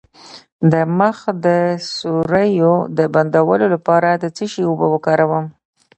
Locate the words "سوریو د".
1.95-2.99